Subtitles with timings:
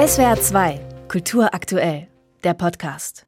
[0.00, 2.08] SWR 2, Kultur aktuell,
[2.42, 3.26] der Podcast.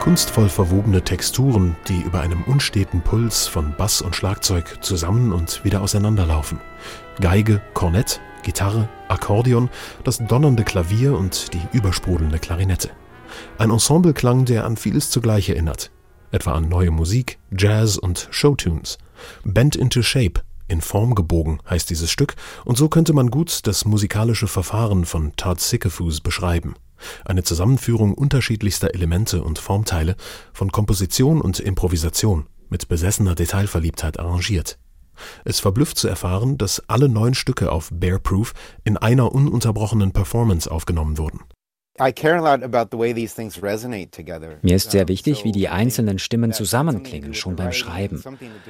[0.00, 5.80] Kunstvoll verwobene Texturen, die über einem unsteten Puls von Bass und Schlagzeug zusammen und wieder
[5.80, 6.60] auseinanderlaufen.
[7.22, 9.70] Geige, Kornett, Gitarre, Akkordeon,
[10.04, 12.90] das donnernde Klavier und die übersprudelnde Klarinette.
[13.58, 15.90] Ein Ensembleklang, der an vieles zugleich erinnert.
[16.30, 18.98] Etwa an neue Musik, Jazz und Showtunes.
[19.44, 22.34] Bent into Shape, in Form gebogen, heißt dieses Stück,
[22.64, 26.74] und so könnte man gut das musikalische Verfahren von Todd Sickefus beschreiben.
[27.24, 30.16] Eine Zusammenführung unterschiedlichster Elemente und Formteile,
[30.52, 34.78] von Komposition und Improvisation, mit besessener Detailverliebtheit arrangiert.
[35.44, 38.52] Es verblüfft zu erfahren, dass alle neun Stücke auf Bear Proof
[38.84, 41.40] in einer ununterbrochenen Performance aufgenommen wurden.
[44.62, 48.22] Mir ist sehr wichtig, wie die einzelnen Stimmen zusammenklingen, schon beim Schreiben.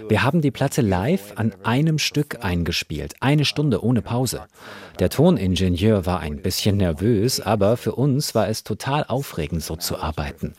[0.09, 4.47] Wir haben die Platte live an einem Stück eingespielt, eine Stunde ohne Pause.
[4.99, 9.99] Der Toningenieur war ein bisschen nervös, aber für uns war es total aufregend, so zu
[9.99, 10.55] arbeiten.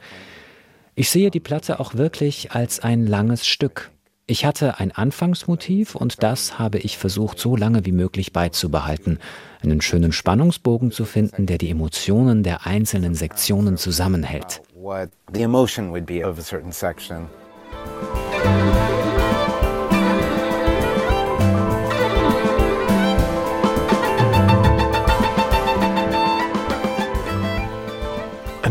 [0.96, 3.92] Ich sehe die Platte auch wirklich als ein langes Stück.
[4.30, 9.20] Ich hatte ein Anfangsmotiv und das habe ich versucht, so lange wie möglich beizubehalten,
[9.64, 14.62] einen schönen Spannungsbogen zu finden, der die Emotionen der einzelnen Sektionen zusammenhält.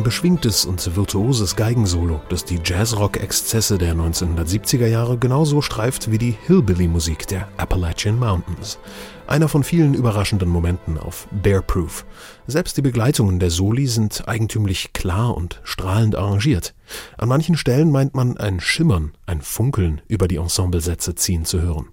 [0.07, 7.27] Beschwingtes und virtuoses Geigensolo, das die Jazzrock-Exzesse der 1970er Jahre genauso streift wie die Hillbilly-Musik
[7.27, 8.79] der Appalachian Mountains.
[9.27, 12.07] Einer von vielen überraschenden Momenten auf Bear Proof.
[12.47, 16.77] Selbst die Begleitungen der Soli sind eigentümlich klar und strahlend arrangiert.
[17.19, 21.89] An manchen Stellen meint man ein Schimmern, ein Funkeln über die Ensemblesätze ziehen zu hören.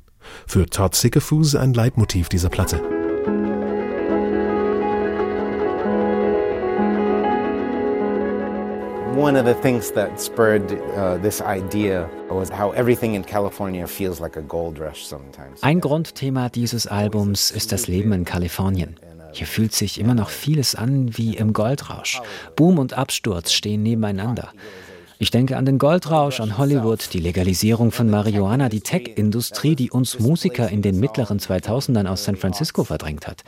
[0.45, 2.92] Für Todd Sickefuse ein Leitmotiv dieser Platte.
[9.16, 14.19] One of the things that spurred uh, this idea was how everything in California feels
[14.19, 15.62] like a gold rush sometimes.
[15.62, 18.96] Ein Grundthema dieses Albums ist das Leben in Kalifornien.
[19.31, 22.22] Hier fühlt sich immer noch vieles an wie im Goldrausch.
[22.56, 24.50] Boom und Absturz stehen nebeneinander.
[25.19, 30.19] Ich denke an den Goldrausch, an Hollywood, die Legalisierung von Marihuana, die Tech-Industrie, die uns
[30.19, 33.44] Musiker in den mittleren 2000ern aus San Francisco verdrängt hat.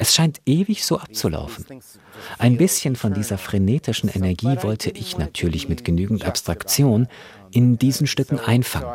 [0.00, 1.66] Es scheint ewig so abzulaufen.
[2.38, 7.08] Ein bisschen von dieser frenetischen Energie wollte ich natürlich mit genügend Abstraktion
[7.50, 8.88] in diesen Stücken einfangen.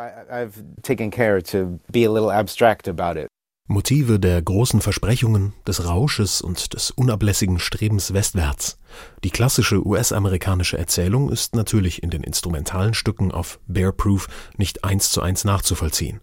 [3.66, 8.78] Motive der großen Versprechungen, des Rausches und des unablässigen Strebens westwärts.
[9.24, 14.28] Die klassische US-amerikanische Erzählung ist natürlich in den instrumentalen Stücken auf Bear Proof
[14.58, 16.20] nicht eins zu eins nachzuvollziehen.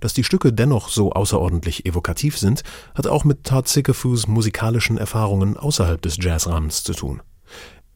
[0.00, 2.62] Dass die Stücke dennoch so außerordentlich evokativ sind,
[2.94, 7.22] hat auch mit Todd Sickefus musikalischen Erfahrungen außerhalb des Jazzrahmens zu tun.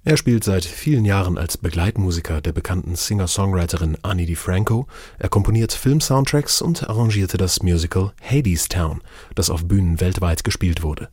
[0.06, 4.86] Er spielt seit vielen Jahren als Begleitmusiker der bekannten Singer-Songwriterin Annie DiFranco,
[5.18, 9.00] er komponiert Film-Soundtracks und arrangierte das Musical Hadestown,
[9.34, 11.08] das auf Bühnen weltweit gespielt wurde.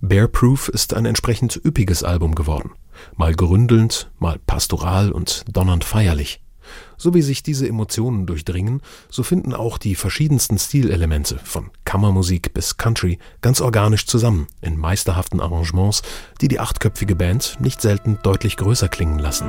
[0.00, 2.72] Bear Proof ist ein entsprechend üppiges Album geworden,
[3.14, 6.43] mal gründelnd, mal pastoral und donnernd feierlich.
[6.96, 8.80] So wie sich diese Emotionen durchdringen,
[9.10, 15.40] so finden auch die verschiedensten Stilelemente von Kammermusik bis Country ganz organisch zusammen in meisterhaften
[15.40, 16.02] Arrangements,
[16.40, 19.48] die die achtköpfige Band nicht selten deutlich größer klingen lassen.